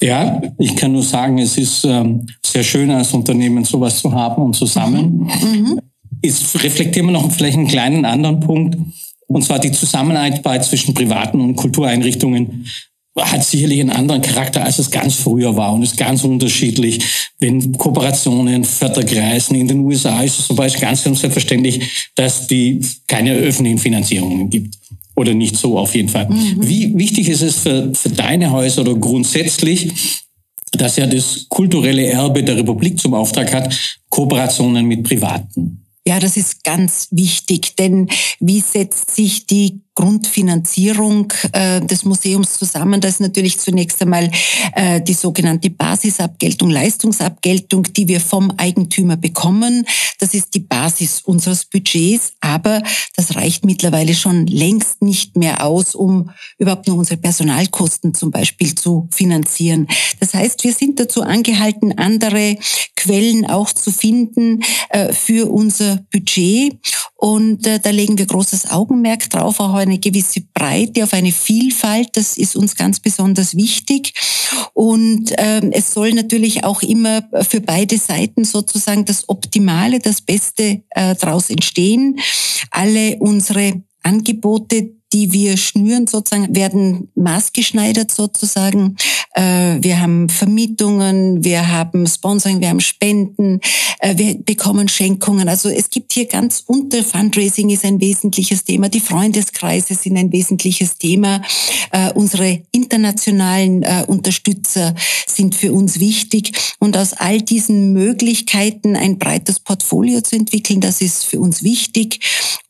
Ja, 0.00 0.40
ich 0.58 0.76
kann 0.76 0.92
nur 0.92 1.02
sagen, 1.02 1.38
es 1.38 1.58
ist 1.58 1.84
ähm, 1.84 2.26
sehr 2.44 2.62
schön 2.62 2.90
als 2.90 3.12
Unternehmen 3.12 3.64
sowas 3.64 3.98
zu 3.98 4.12
haben 4.12 4.42
und 4.42 4.54
zu 4.54 4.66
sammeln. 4.66 5.28
Mhm. 5.42 5.80
Jetzt 6.22 6.62
reflektieren 6.62 7.06
wir 7.06 7.12
noch 7.12 7.30
vielleicht 7.32 7.58
einen 7.58 7.66
kleinen 7.66 8.04
anderen 8.04 8.40
Punkt. 8.40 8.76
Und 9.26 9.44
zwar 9.44 9.58
die 9.58 9.72
Zusammenarbeit 9.72 10.64
zwischen 10.64 10.94
privaten 10.94 11.40
und 11.40 11.56
Kultureinrichtungen 11.56 12.66
hat 13.16 13.44
sicherlich 13.44 13.80
einen 13.80 13.90
anderen 13.90 14.22
Charakter, 14.22 14.64
als 14.64 14.78
es 14.78 14.90
ganz 14.90 15.16
früher 15.16 15.56
war 15.56 15.72
und 15.72 15.82
ist 15.82 15.96
ganz 15.96 16.24
unterschiedlich. 16.24 17.00
Wenn 17.40 17.76
Kooperationen, 17.76 18.64
Förderkreisen 18.64 19.56
in 19.56 19.68
den 19.68 19.80
USA 19.80 20.22
ist 20.22 20.38
es 20.38 20.46
zum 20.46 20.56
Beispiel 20.56 20.82
ganz, 20.82 21.02
ganz 21.02 21.20
selbstverständlich, 21.20 22.10
dass 22.14 22.46
die 22.46 22.80
keine 23.06 23.32
öffentlichen 23.32 23.78
Finanzierungen 23.78 24.48
gibt. 24.50 24.77
Oder 25.18 25.34
nicht 25.34 25.56
so 25.56 25.76
auf 25.76 25.96
jeden 25.96 26.08
Fall. 26.08 26.28
Mhm. 26.28 26.56
Wie 26.60 26.96
wichtig 26.96 27.28
ist 27.28 27.42
es 27.42 27.56
für, 27.56 27.92
für 27.92 28.08
deine 28.08 28.52
Häuser 28.52 28.82
oder 28.82 28.94
grundsätzlich, 28.94 30.22
dass 30.70 30.96
ja 30.96 31.08
das 31.08 31.46
kulturelle 31.48 32.06
Erbe 32.06 32.44
der 32.44 32.56
Republik 32.56 33.00
zum 33.00 33.14
Auftrag 33.14 33.52
hat, 33.52 33.74
Kooperationen 34.10 34.86
mit 34.86 35.02
Privaten? 35.02 35.84
Ja, 36.06 36.20
das 36.20 36.36
ist 36.36 36.62
ganz 36.62 37.08
wichtig, 37.10 37.74
denn 37.76 38.08
wie 38.38 38.60
setzt 38.60 39.10
sich 39.10 39.46
die 39.46 39.80
Grundfinanzierung 39.98 41.32
äh, 41.50 41.80
des 41.80 42.04
Museums 42.04 42.56
zusammen. 42.56 43.00
Das 43.00 43.14
ist 43.14 43.20
natürlich 43.20 43.58
zunächst 43.58 44.00
einmal 44.00 44.30
äh, 44.76 45.00
die 45.00 45.12
sogenannte 45.12 45.70
Basisabgeltung, 45.70 46.70
Leistungsabgeltung, 46.70 47.82
die 47.82 48.06
wir 48.06 48.20
vom 48.20 48.52
Eigentümer 48.58 49.16
bekommen. 49.16 49.84
Das 50.20 50.34
ist 50.34 50.54
die 50.54 50.60
Basis 50.60 51.22
unseres 51.22 51.64
Budgets, 51.64 52.34
aber 52.40 52.80
das 53.16 53.34
reicht 53.34 53.64
mittlerweile 53.64 54.14
schon 54.14 54.46
längst 54.46 55.02
nicht 55.02 55.36
mehr 55.36 55.64
aus, 55.64 55.96
um 55.96 56.30
überhaupt 56.58 56.86
nur 56.86 56.96
unsere 56.96 57.16
Personalkosten 57.16 58.14
zum 58.14 58.30
Beispiel 58.30 58.76
zu 58.76 59.08
finanzieren. 59.12 59.88
Das 60.20 60.32
heißt, 60.32 60.62
wir 60.62 60.74
sind 60.74 61.00
dazu 61.00 61.22
angehalten, 61.22 61.98
andere 61.98 62.56
Quellen 62.94 63.46
auch 63.46 63.72
zu 63.72 63.90
finden 63.90 64.62
äh, 64.90 65.12
für 65.12 65.50
unser 65.50 66.04
Budget. 66.12 66.76
Und 67.16 67.66
äh, 67.66 67.80
da 67.80 67.90
legen 67.90 68.16
wir 68.16 68.26
großes 68.26 68.70
Augenmerk 68.70 69.28
drauf, 69.30 69.58
auch 69.58 69.74
eine 69.88 69.98
gewisse 69.98 70.42
Breite, 70.54 71.04
auf 71.04 71.12
eine 71.12 71.32
Vielfalt. 71.32 72.10
Das 72.14 72.36
ist 72.36 72.56
uns 72.56 72.76
ganz 72.76 73.00
besonders 73.00 73.56
wichtig. 73.56 74.12
Und 74.74 75.32
ähm, 75.36 75.70
es 75.72 75.92
soll 75.92 76.12
natürlich 76.12 76.64
auch 76.64 76.82
immer 76.82 77.22
für 77.48 77.60
beide 77.60 77.98
Seiten 77.98 78.44
sozusagen 78.44 79.04
das 79.04 79.28
Optimale, 79.28 79.98
das 79.98 80.20
Beste 80.20 80.82
äh, 80.90 81.14
daraus 81.16 81.50
entstehen. 81.50 82.18
Alle 82.70 83.16
unsere 83.18 83.82
Angebote, 84.02 84.90
die 85.12 85.32
wir 85.32 85.56
schnüren 85.56 86.06
sozusagen, 86.06 86.54
werden 86.54 87.10
maßgeschneidert 87.14 88.10
sozusagen. 88.10 88.96
Äh, 89.38 89.78
wir 89.82 90.00
haben 90.00 90.28
Vermietungen, 90.28 91.44
wir 91.44 91.70
haben 91.70 92.06
Sponsoring, 92.08 92.60
wir 92.60 92.70
haben 92.70 92.80
Spenden, 92.80 93.60
äh, 94.00 94.16
wir 94.18 94.36
bekommen 94.42 94.88
Schenkungen. 94.88 95.48
Also 95.48 95.68
es 95.68 95.90
gibt 95.90 96.12
hier 96.12 96.26
ganz 96.26 96.64
unter 96.66 97.04
Fundraising 97.04 97.70
ist 97.70 97.84
ein 97.84 98.00
wesentliches 98.00 98.64
Thema, 98.64 98.88
die 98.88 99.00
Freundeskreise 99.00 99.94
sind 99.94 100.16
ein 100.16 100.32
wesentliches 100.32 100.98
Thema. 100.98 101.40
Äh, 101.92 102.12
unsere 102.14 102.62
internationalen 102.72 103.84
Unterstützer 104.06 104.94
sind 105.26 105.54
für 105.54 105.72
uns 105.72 106.00
wichtig 106.00 106.52
und 106.78 106.96
aus 106.96 107.12
all 107.12 107.40
diesen 107.40 107.92
Möglichkeiten 107.92 108.96
ein 108.96 109.18
breites 109.18 109.60
Portfolio 109.60 110.20
zu 110.20 110.36
entwickeln, 110.36 110.80
das 110.80 111.00
ist 111.00 111.24
für 111.24 111.38
uns 111.38 111.62
wichtig. 111.62 112.20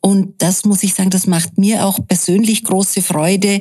Und 0.01 0.35
das 0.39 0.65
muss 0.65 0.83
ich 0.83 0.95
sagen, 0.95 1.11
das 1.11 1.27
macht 1.27 1.59
mir 1.59 1.85
auch 1.85 1.99
persönlich 2.07 2.65
große 2.65 3.03
Freude, 3.03 3.61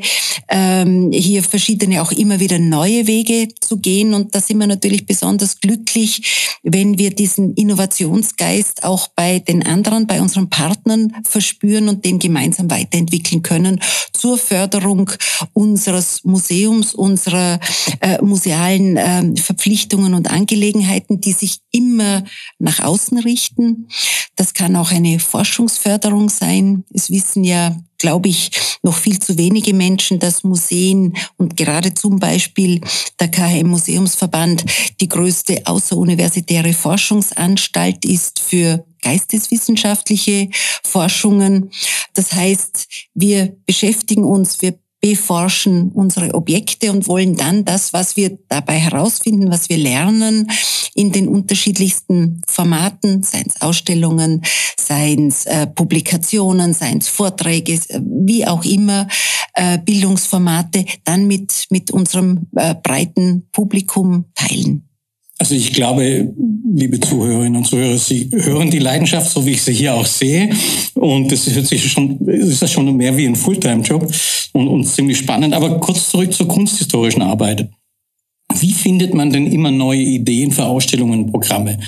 ähm, 0.50 1.12
hier 1.12 1.44
verschiedene 1.44 2.02
auch 2.02 2.12
immer 2.12 2.40
wieder 2.40 2.60
neue 2.60 2.97
Wege 3.06 3.50
zu 3.60 3.78
gehen. 3.78 4.16
Und 4.16 4.34
da 4.34 4.42
sind 4.42 4.60
wir 4.60 4.66
natürlich 4.66 5.06
besonders 5.06 5.60
glücklich, 5.60 6.58
wenn 6.64 6.98
wir 6.98 7.12
diesen 7.12 7.54
Innovationsgeist 7.54 8.84
auch 8.84 9.10
bei 9.10 9.40
den 9.40 9.64
anderen, 9.64 10.08
bei 10.08 10.22
unseren 10.22 10.50
Partnern 10.50 11.14
verspüren 11.24 11.90
und 11.90 12.06
den 12.06 12.18
gemeinsam 12.18 12.72
weiterentwickeln 12.72 13.44
können 13.44 13.82
zur 14.14 14.38
Förderung 14.38 15.12
unseres 15.54 16.24
Museums, 16.24 16.96
unserer 16.96 17.60
äh, 18.02 18.22
musealen 18.22 18.98
äh, 18.98 19.40
Verpflichtungen 19.40 20.14
und 20.14 20.32
Angelegenheiten, 20.32 21.22
die 21.22 21.34
sich 21.34 21.60
immer 21.72 22.24
nach 22.58 22.80
außen 22.80 23.20
richten. 23.20 23.88
Das 24.36 24.54
kann 24.54 24.76
auch 24.76 24.92
eine 24.92 25.20
Forschungsförderung 25.20 26.30
sein. 26.30 26.84
Es 26.94 27.10
wissen 27.12 27.44
ja, 27.44 27.78
glaube 27.98 28.30
ich, 28.30 28.52
noch 28.84 28.98
viel 28.98 29.20
zu 29.20 29.38
wenige 29.38 29.74
Menschen, 29.74 30.20
dass 30.20 30.44
Museen 30.44 31.18
und 31.38 31.58
gerade 31.58 31.94
zum 31.94 32.20
Beispiel 32.20 32.82
der 33.20 33.30
KHM 33.30 33.68
Museumsverband 33.68 34.66
die 35.02 35.10
größte 35.10 35.66
außeruniversitäre 35.66 36.74
Forschungsanstalt 36.74 38.06
ist 38.06 38.40
für 38.40 38.86
geisteswissenschaftliche 39.02 40.50
Forschungen. 40.84 41.72
Das 42.14 42.34
heißt, 42.34 42.88
wir 43.14 43.56
beschäftigen 43.66 44.24
uns, 44.24 44.62
wir 44.62 44.78
beforschen 45.02 45.92
unsere 45.92 46.34
Objekte 46.34 46.92
und 46.92 47.08
wollen 47.08 47.36
dann 47.36 47.66
das, 47.66 47.94
was 47.94 48.18
wir 48.18 48.38
dabei 48.50 48.80
herausfinden, 48.80 49.52
was 49.52 49.70
wir 49.70 49.78
lernen, 49.78 50.50
in 50.96 51.12
den 51.12 51.28
unterschiedlichsten 51.28 52.42
Formaten, 52.48 53.22
seien 53.22 53.46
es 53.48 53.62
Ausstellungen, 53.62 54.42
seien 54.80 55.28
es 55.28 55.46
äh, 55.46 55.68
Publikationen, 55.68 56.74
seien 56.74 56.98
es 56.98 57.08
Vorträge, 57.08 57.74
äh, 57.74 58.02
wie 58.02 58.48
auch 58.48 58.66
immer, 58.66 59.08
äh, 59.54 59.78
Bildungsformate, 59.78 60.86
dann 61.04 61.28
mit, 61.28 61.68
mit 61.70 61.92
unserem 61.92 62.48
äh, 62.56 62.74
breiten 62.74 63.48
Publikum 63.52 64.26
teilen. 64.34 64.87
Also 65.40 65.54
ich 65.54 65.72
glaube, 65.74 66.34
liebe 66.74 67.00
Zuhörerinnen 67.00 67.58
und 67.58 67.66
Zuhörer, 67.66 67.98
Sie 67.98 68.30
hören 68.34 68.72
die 68.72 68.80
Leidenschaft, 68.80 69.32
so 69.32 69.46
wie 69.46 69.52
ich 69.52 69.62
sie 69.62 69.74
hier 69.74 69.94
auch 69.94 70.06
sehe. 70.06 70.50
Und 70.96 71.32
das 71.32 71.48
hört 71.50 71.68
sich 71.68 71.92
schon, 71.92 72.20
ist 72.28 72.62
ja 72.62 72.68
schon 72.68 72.96
mehr 72.98 73.16
wie 73.16 73.28
ein 73.28 73.36
Fulltime-Job 73.36 74.12
und, 74.54 74.68
und 74.68 74.86
ziemlich 74.86 75.20
spannend. 75.20 75.54
Aber 75.54 75.80
kurz 75.80 76.10
zurück 76.10 76.34
zur 76.34 76.48
kunsthistorischen 76.48 77.22
Arbeit. 77.22 77.70
Wie 78.60 78.74
findet 78.74 79.14
man 79.14 79.32
denn 79.32 79.52
immer 79.52 79.70
neue 79.70 80.02
Ideen 80.02 80.52
für 80.52 80.66
Ausstellungen 80.66 81.26
und 81.26 81.32
Programme? 81.32 81.80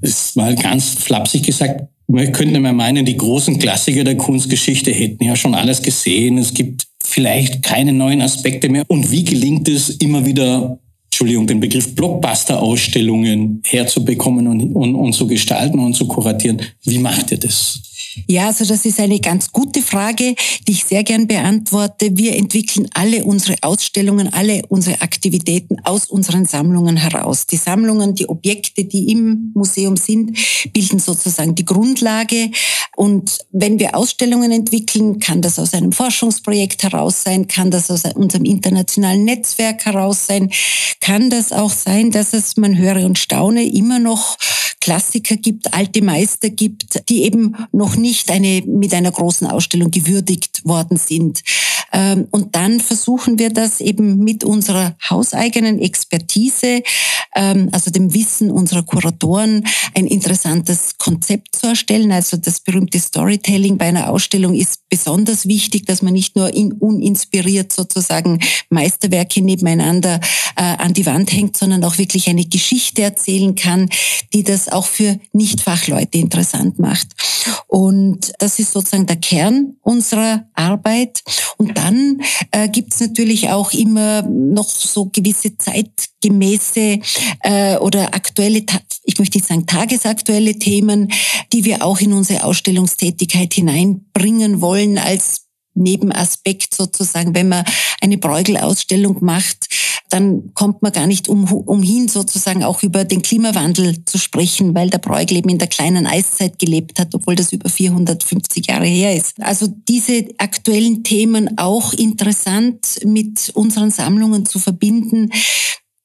Das 0.00 0.10
ist 0.10 0.36
mal 0.36 0.54
ganz 0.54 0.90
flapsig 0.90 1.42
gesagt. 1.42 1.88
Man 2.06 2.32
könnte 2.32 2.60
mal 2.60 2.72
meinen, 2.72 3.04
die 3.04 3.16
großen 3.16 3.58
Klassiker 3.58 4.04
der 4.04 4.16
Kunstgeschichte 4.16 4.92
hätten 4.92 5.24
ja 5.24 5.36
schon 5.36 5.54
alles 5.54 5.82
gesehen. 5.82 6.38
Es 6.38 6.54
gibt 6.54 6.86
vielleicht 7.02 7.62
keine 7.62 7.92
neuen 7.92 8.20
Aspekte 8.20 8.68
mehr. 8.68 8.84
Und 8.88 9.10
wie 9.10 9.24
gelingt 9.24 9.68
es, 9.68 9.90
immer 9.90 10.26
wieder 10.26 10.78
Entschuldigung, 11.20 11.46
den 11.46 11.60
Begriff 11.60 11.94
Blockbuster-Ausstellungen 11.94 13.60
herzubekommen 13.66 14.46
und, 14.46 14.74
und, 14.74 14.94
und 14.94 15.12
zu 15.12 15.26
gestalten 15.26 15.78
und 15.78 15.92
zu 15.92 16.08
kuratieren. 16.08 16.62
Wie 16.84 16.96
macht 16.96 17.30
ihr 17.30 17.38
das? 17.38 17.89
Ja, 18.26 18.46
also 18.46 18.64
das 18.64 18.84
ist 18.84 18.98
eine 18.98 19.20
ganz 19.20 19.52
gute 19.52 19.82
Frage, 19.82 20.34
die 20.66 20.72
ich 20.72 20.84
sehr 20.84 21.04
gern 21.04 21.26
beantworte. 21.26 22.16
Wir 22.16 22.36
entwickeln 22.36 22.88
alle 22.94 23.24
unsere 23.24 23.56
Ausstellungen, 23.62 24.32
alle 24.32 24.62
unsere 24.68 25.00
Aktivitäten 25.00 25.78
aus 25.84 26.06
unseren 26.06 26.44
Sammlungen 26.44 26.96
heraus. 26.96 27.46
Die 27.46 27.56
Sammlungen, 27.56 28.14
die 28.14 28.28
Objekte, 28.28 28.84
die 28.84 29.12
im 29.12 29.52
Museum 29.54 29.96
sind, 29.96 30.36
bilden 30.72 30.98
sozusagen 30.98 31.54
die 31.54 31.64
Grundlage. 31.64 32.50
Und 32.96 33.38
wenn 33.52 33.78
wir 33.78 33.94
Ausstellungen 33.94 34.50
entwickeln, 34.50 35.20
kann 35.20 35.40
das 35.40 35.58
aus 35.58 35.74
einem 35.74 35.92
Forschungsprojekt 35.92 36.82
heraus 36.82 37.22
sein, 37.22 37.48
kann 37.48 37.70
das 37.70 37.90
aus 37.90 38.04
unserem 38.14 38.44
internationalen 38.44 39.24
Netzwerk 39.24 39.84
heraus 39.86 40.26
sein, 40.26 40.50
kann 41.00 41.30
das 41.30 41.52
auch 41.52 41.72
sein, 41.72 42.10
dass 42.10 42.32
es, 42.32 42.56
man 42.56 42.76
höre 42.76 43.06
und 43.06 43.18
staune, 43.18 43.64
immer 43.64 43.98
noch 43.98 44.36
Klassiker 44.80 45.36
gibt, 45.36 45.74
alte 45.74 46.02
Meister 46.02 46.48
gibt, 46.48 47.08
die 47.08 47.22
eben 47.24 47.54
noch 47.70 47.96
nicht 48.00 48.30
eine, 48.30 48.62
mit 48.66 48.94
einer 48.94 49.10
großen 49.10 49.46
Ausstellung 49.46 49.90
gewürdigt 49.90 50.62
worden 50.64 50.96
sind. 50.96 51.42
Ähm, 51.92 52.28
und 52.30 52.54
dann 52.54 52.80
versuchen 52.80 53.38
wir 53.38 53.50
das 53.50 53.80
eben 53.80 54.18
mit 54.18 54.44
unserer 54.44 54.96
hauseigenen 55.08 55.80
Expertise, 55.80 56.82
ähm, 57.34 57.68
also 57.72 57.90
dem 57.90 58.14
Wissen 58.14 58.50
unserer 58.50 58.82
Kuratoren, 58.82 59.66
ein 59.94 60.06
interessantes 60.06 60.98
Konzept 60.98 61.56
zu 61.56 61.68
erstellen. 61.68 62.12
Also 62.12 62.36
das 62.36 62.60
berühmte 62.60 63.00
Storytelling 63.00 63.76
bei 63.76 63.86
einer 63.86 64.10
Ausstellung 64.10 64.54
ist 64.54 64.88
besonders 64.88 65.46
wichtig, 65.46 65.86
dass 65.86 66.02
man 66.02 66.12
nicht 66.12 66.36
nur 66.36 66.54
in, 66.54 66.72
uninspiriert 66.72 67.72
sozusagen 67.72 68.38
Meisterwerke 68.68 69.42
nebeneinander 69.42 70.20
äh, 70.56 70.62
an 70.62 70.94
die 70.94 71.06
Wand 71.06 71.32
hängt, 71.32 71.56
sondern 71.56 71.82
auch 71.84 71.98
wirklich 71.98 72.28
eine 72.28 72.44
Geschichte 72.44 73.02
erzählen 73.02 73.54
kann, 73.54 73.88
die 74.32 74.44
das 74.44 74.68
auch 74.68 74.86
für 74.86 75.18
Nichtfachleute 75.32 76.18
interessant 76.18 76.78
macht. 76.78 77.08
Und 77.66 77.89
das 78.38 78.58
ist 78.58 78.72
sozusagen 78.72 79.06
der 79.06 79.16
Kern 79.16 79.76
unserer 79.82 80.48
Arbeit. 80.54 81.22
Und 81.56 81.76
dann 81.76 82.20
äh, 82.50 82.68
gibt 82.68 82.92
es 82.92 83.00
natürlich 83.00 83.48
auch 83.50 83.72
immer 83.72 84.22
noch 84.22 84.68
so 84.68 85.06
gewisse 85.06 85.56
zeitgemäße 85.56 87.00
äh, 87.42 87.76
oder 87.78 88.14
aktuelle, 88.14 88.64
ich 89.04 89.18
möchte 89.18 89.38
nicht 89.38 89.46
sagen 89.46 89.66
tagesaktuelle 89.66 90.58
Themen, 90.58 91.12
die 91.52 91.64
wir 91.64 91.84
auch 91.84 92.00
in 92.00 92.12
unsere 92.12 92.44
Ausstellungstätigkeit 92.44 93.52
hineinbringen 93.54 94.60
wollen 94.60 94.98
als 94.98 95.46
Nebenaspekt 95.74 96.74
sozusagen, 96.74 97.34
wenn 97.34 97.48
man 97.48 97.64
eine 98.00 98.18
Bruegel-Ausstellung 98.18 99.18
macht, 99.20 99.68
dann 100.10 100.52
kommt 100.54 100.82
man 100.82 100.92
gar 100.92 101.06
nicht 101.06 101.28
um, 101.28 101.50
umhin, 101.50 102.08
sozusagen 102.08 102.64
auch 102.64 102.82
über 102.82 103.04
den 103.04 103.22
Klimawandel 103.22 104.04
zu 104.04 104.18
sprechen, 104.18 104.74
weil 104.74 104.90
der 104.90 104.98
Bruegel 104.98 105.38
eben 105.38 105.48
in 105.48 105.58
der 105.58 105.68
kleinen 105.68 106.06
Eiszeit 106.06 106.58
gelebt 106.58 106.98
hat, 106.98 107.14
obwohl 107.14 107.36
das 107.36 107.52
über 107.52 107.68
450 107.68 108.66
Jahre 108.66 108.86
her 108.86 109.16
ist. 109.16 109.40
Also 109.40 109.68
diese 109.88 110.28
aktuellen 110.38 111.04
Themen 111.04 111.58
auch 111.58 111.92
interessant 111.92 113.00
mit 113.04 113.50
unseren 113.54 113.90
Sammlungen 113.90 114.46
zu 114.46 114.58
verbinden, 114.58 115.30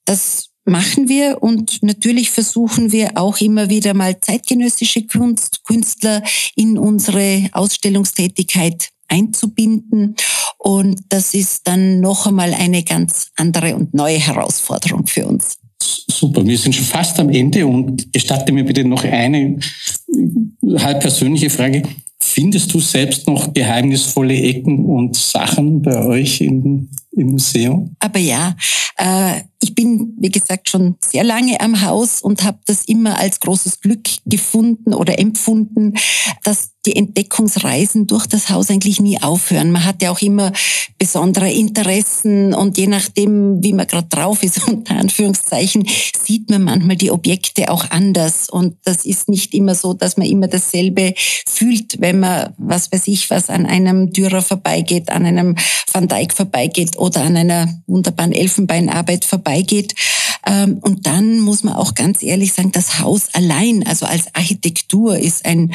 das 0.05 0.49
machen 0.65 1.09
wir 1.09 1.41
und 1.41 1.83
natürlich 1.83 2.31
versuchen 2.31 2.91
wir 2.91 3.11
auch 3.15 3.39
immer 3.39 3.69
wieder 3.69 3.93
mal 3.93 4.19
zeitgenössische 4.19 5.05
Kunst, 5.05 5.63
Künstler 5.63 6.23
in 6.55 6.77
unsere 6.77 7.49
Ausstellungstätigkeit 7.53 8.89
einzubinden. 9.07 10.15
Und 10.57 10.99
das 11.09 11.33
ist 11.33 11.67
dann 11.67 11.99
noch 11.99 12.27
einmal 12.27 12.53
eine 12.53 12.83
ganz 12.83 13.27
andere 13.35 13.75
und 13.75 13.93
neue 13.93 14.17
Herausforderung 14.17 15.05
für 15.05 15.27
uns. 15.27 15.57
Super, 15.81 16.45
wir 16.45 16.57
sind 16.57 16.73
schon 16.73 16.85
fast 16.85 17.19
am 17.19 17.29
Ende 17.29 17.65
und 17.67 18.11
gestatte 18.11 18.51
mir 18.51 18.63
bitte 18.63 18.83
noch 18.83 19.03
eine 19.03 19.59
halb 20.77 21.01
persönliche 21.01 21.49
Frage. 21.49 21.83
Findest 22.19 22.73
du 22.73 22.79
selbst 22.79 23.27
noch 23.27 23.53
geheimnisvolle 23.53 24.33
Ecken 24.33 24.85
und 24.85 25.15
Sachen 25.15 25.81
bei 25.81 26.03
euch 26.03 26.41
im, 26.41 26.89
im 27.15 27.31
Museum? 27.31 27.95
Aber 27.99 28.19
ja, 28.19 28.55
äh, 28.97 29.41
ich 29.61 29.73
bin, 29.73 30.13
wie 30.19 30.29
gesagt, 30.29 30.69
schon 30.69 30.95
sehr 31.03 31.23
lange 31.23 31.59
am 31.59 31.81
Haus 31.81 32.21
und 32.21 32.43
habe 32.43 32.59
das 32.65 32.85
immer 32.85 33.17
als 33.17 33.39
großes 33.39 33.81
Glück 33.81 34.07
gefunden 34.25 34.93
oder 34.93 35.17
empfunden, 35.17 35.95
dass 36.43 36.69
die 36.85 36.95
Entdeckungsreisen 36.95 38.05
durch 38.05 38.27
das 38.27 38.49
Haus 38.49 38.69
eigentlich 38.69 39.01
nie 39.01 39.19
aufhören. 39.21 39.71
Man 39.71 39.85
hat 39.85 40.03
ja 40.03 40.11
auch 40.11 40.21
immer 40.21 40.51
besondere 40.97 41.51
Interessen 41.51 42.53
und 42.53 42.77
je 42.77 42.87
nachdem, 42.87 43.63
wie 43.63 43.73
man 43.73 43.87
gerade 43.87 44.07
drauf 44.07 44.43
ist, 44.43 44.67
unter 44.67 44.95
Anführungszeichen, 44.95 45.87
sieht 46.17 46.49
man 46.49 46.63
manchmal 46.63 46.95
die 46.95 47.11
Objekte 47.11 47.71
auch 47.71 47.89
anders. 47.89 48.49
Und 48.49 48.77
das 48.83 49.05
ist 49.05 49.29
nicht 49.29 49.53
immer 49.53 49.75
so, 49.75 49.93
dass 49.93 50.17
man 50.17 50.27
immer 50.27 50.47
dasselbe 50.47 51.13
fühlt, 51.47 51.99
wenn 52.01 52.19
man, 52.19 52.53
was 52.57 52.91
weiß 52.91 53.07
ich, 53.07 53.29
was 53.29 53.49
an 53.49 53.65
einem 53.65 54.11
Dürer 54.11 54.41
vorbeigeht, 54.41 55.09
an 55.09 55.25
einem 55.25 55.55
Van 55.91 56.07
Dyck 56.07 56.33
vorbeigeht 56.33 56.97
oder 57.05 57.21
an 57.21 57.37
einer 57.37 57.69
wunderbaren 57.87 58.33
Elfenbeinarbeit 58.33 59.25
vorbeigeht. 59.25 59.93
Ähm, 60.45 60.79
und 60.81 61.07
dann 61.07 61.39
muss 61.39 61.63
man 61.63 61.75
auch 61.75 61.95
ganz 61.95 62.21
ehrlich 62.21 62.53
sagen, 62.53 62.71
das 62.71 62.99
Haus 62.99 63.33
allein, 63.33 63.85
also 63.85 64.05
als 64.05 64.33
Architektur, 64.33 65.17
ist 65.17 65.45
ein, 65.45 65.73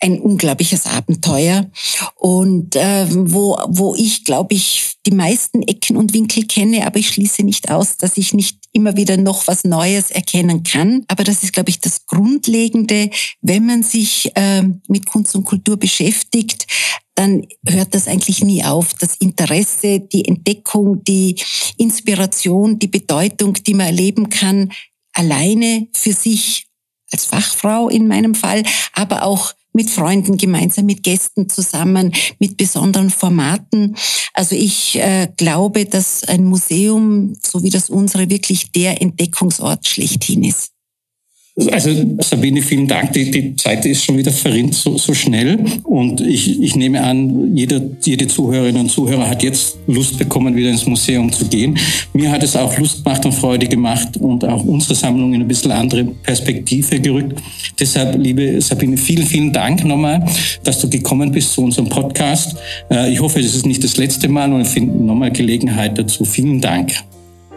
ein 0.00 0.20
unglaubliches 0.20 0.86
Abenteuer. 0.86 1.70
Und 2.16 2.76
äh, 2.76 3.06
wo, 3.08 3.58
wo 3.68 3.94
ich, 3.94 4.24
glaube 4.24 4.54
ich, 4.54 4.96
die 5.06 5.12
meisten 5.14 5.62
Ecken 5.62 5.96
und 5.96 6.12
Winkel 6.12 6.46
kenne, 6.46 6.86
aber 6.86 6.98
ich 6.98 7.08
schließe 7.08 7.42
nicht 7.42 7.70
aus, 7.70 7.96
dass 7.96 8.16
ich 8.16 8.34
nicht 8.34 8.58
immer 8.72 8.96
wieder 8.96 9.16
noch 9.16 9.46
was 9.46 9.64
Neues 9.64 10.10
erkennen 10.10 10.62
kann. 10.62 11.04
Aber 11.08 11.24
das 11.24 11.42
ist, 11.42 11.52
glaube 11.52 11.70
ich, 11.70 11.80
das 11.80 12.06
Grundlegende, 12.06 13.10
wenn 13.40 13.66
man 13.66 13.82
sich 13.82 14.30
äh, 14.34 14.62
mit 14.88 15.06
Kunst 15.06 15.34
und 15.34 15.44
Kultur 15.44 15.76
beschäftigt, 15.76 16.66
dann 17.20 17.46
hört 17.66 17.94
das 17.94 18.08
eigentlich 18.08 18.42
nie 18.42 18.64
auf. 18.64 18.94
Das 18.94 19.16
Interesse, 19.16 20.00
die 20.00 20.26
Entdeckung, 20.26 21.04
die 21.04 21.36
Inspiration, 21.76 22.78
die 22.78 22.88
Bedeutung, 22.88 23.52
die 23.54 23.74
man 23.74 23.94
erleben 24.10 24.28
kann, 24.30 24.72
alleine 25.12 25.88
für 25.94 26.12
sich 26.12 26.66
als 27.12 27.24
Fachfrau 27.24 27.88
in 27.88 28.06
meinem 28.06 28.34
Fall, 28.34 28.62
aber 28.92 29.22
auch 29.22 29.54
mit 29.72 29.88
Freunden 29.88 30.36
gemeinsam, 30.36 30.86
mit 30.86 31.02
Gästen 31.04 31.48
zusammen, 31.48 32.12
mit 32.40 32.56
besonderen 32.56 33.10
Formaten. 33.10 33.96
Also 34.34 34.56
ich 34.56 34.98
äh, 34.98 35.28
glaube, 35.36 35.84
dass 35.84 36.24
ein 36.24 36.44
Museum, 36.44 37.36
so 37.40 37.62
wie 37.62 37.70
das 37.70 37.88
unsere, 37.88 38.30
wirklich 38.30 38.72
der 38.72 39.00
Entdeckungsort 39.00 39.86
schlechthin 39.86 40.42
ist. 40.44 40.72
Also 41.68 41.90
Sabine, 42.20 42.62
vielen 42.62 42.86
Dank. 42.86 43.12
Die, 43.12 43.30
die 43.30 43.56
Zeit 43.56 43.84
ist 43.86 44.04
schon 44.04 44.16
wieder 44.16 44.32
verrinnt 44.32 44.74
so, 44.74 44.96
so 44.96 45.14
schnell. 45.14 45.58
Und 45.84 46.20
ich, 46.20 46.60
ich 46.60 46.76
nehme 46.76 47.02
an, 47.02 47.56
jeder, 47.56 47.80
jede 48.04 48.26
Zuhörerin 48.26 48.76
und 48.76 48.90
Zuhörer 48.90 49.28
hat 49.28 49.42
jetzt 49.42 49.78
Lust 49.86 50.18
bekommen, 50.18 50.54
wieder 50.56 50.70
ins 50.70 50.86
Museum 50.86 51.30
zu 51.32 51.46
gehen. 51.46 51.78
Mir 52.12 52.30
hat 52.30 52.42
es 52.42 52.56
auch 52.56 52.76
Lust 52.78 53.04
gemacht 53.04 53.24
und 53.24 53.32
Freude 53.32 53.66
gemacht 53.66 54.16
und 54.16 54.44
auch 54.44 54.64
unsere 54.64 54.94
Sammlung 54.94 55.34
in 55.34 55.42
ein 55.42 55.48
bisschen 55.48 55.72
andere 55.72 56.04
Perspektive 56.04 57.00
gerückt. 57.00 57.40
Deshalb, 57.78 58.16
liebe 58.16 58.60
Sabine, 58.60 58.96
vielen, 58.96 59.26
vielen 59.26 59.52
Dank 59.52 59.84
nochmal, 59.84 60.24
dass 60.64 60.80
du 60.80 60.88
gekommen 60.88 61.32
bist 61.32 61.52
zu 61.52 61.62
unserem 61.62 61.88
Podcast. 61.88 62.56
Äh, 62.90 63.12
ich 63.12 63.20
hoffe, 63.20 63.40
es 63.40 63.54
ist 63.54 63.66
nicht 63.66 63.82
das 63.82 63.96
letzte 63.96 64.28
Mal 64.28 64.52
und 64.52 64.58
wir 64.58 64.64
finden 64.64 65.06
nochmal 65.06 65.30
Gelegenheit 65.30 65.98
dazu. 65.98 66.24
Vielen 66.24 66.60
Dank. 66.60 66.92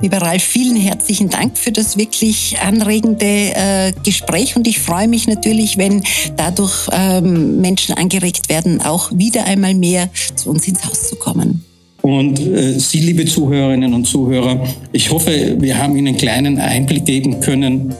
Lieber 0.01 0.17
Ralf, 0.17 0.43
vielen 0.43 0.75
herzlichen 0.75 1.29
Dank 1.29 1.57
für 1.57 1.71
das 1.71 1.97
wirklich 1.97 2.57
anregende 2.59 3.25
äh, 3.25 3.93
Gespräch 4.03 4.55
und 4.55 4.67
ich 4.67 4.79
freue 4.79 5.07
mich 5.07 5.27
natürlich, 5.27 5.77
wenn 5.77 6.03
dadurch 6.35 6.89
ähm, 6.91 7.61
Menschen 7.61 7.95
angeregt 7.95 8.49
werden, 8.49 8.81
auch 8.81 9.11
wieder 9.13 9.45
einmal 9.45 9.75
mehr 9.75 10.09
zu 10.35 10.49
uns 10.49 10.67
ins 10.67 10.85
Haus 10.85 11.07
zu 11.09 11.15
kommen. 11.15 11.63
Und 12.01 12.37
äh, 12.39 12.77
Sie, 12.79 12.99
liebe 12.99 13.23
Zuhörerinnen 13.23 13.93
und 13.93 14.05
Zuhörer, 14.05 14.67
ich 14.91 15.09
hoffe, 15.09 15.55
wir 15.59 15.77
haben 15.77 15.95
Ihnen 15.95 16.07
einen 16.07 16.17
kleinen 16.17 16.59
Einblick 16.59 17.05
geben 17.05 17.39
können, 17.39 17.95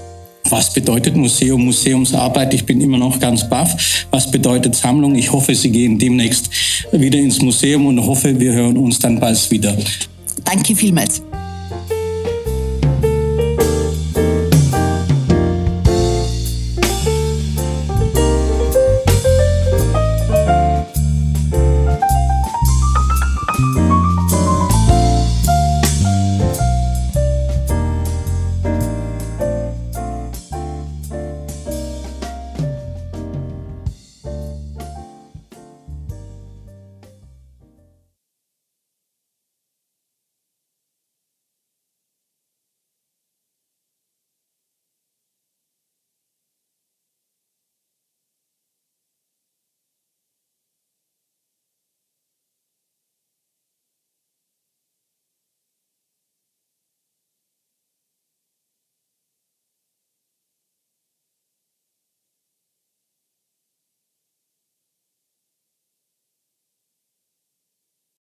was 0.49 0.73
bedeutet 0.73 1.15
Museum, 1.15 1.63
Museumsarbeit? 1.63 2.53
Ich 2.53 2.65
bin 2.65 2.81
immer 2.81 2.97
noch 2.97 3.19
ganz 3.19 3.47
baff. 3.49 4.05
Was 4.11 4.29
bedeutet 4.29 4.75
Sammlung? 4.75 5.15
Ich 5.15 5.31
hoffe, 5.31 5.55
Sie 5.55 5.71
gehen 5.71 5.97
demnächst 5.97 6.49
wieder 6.91 7.17
ins 7.17 7.41
Museum 7.41 7.85
und 7.85 8.05
hoffe, 8.05 8.37
wir 8.39 8.51
hören 8.53 8.77
uns 8.77 8.99
dann 8.99 9.19
bald 9.19 9.49
wieder. 9.49 9.75
Danke 10.43 10.75
vielmals. 10.75 11.23